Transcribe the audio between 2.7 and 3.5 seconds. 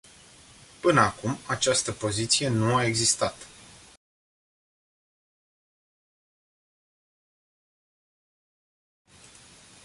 a existat.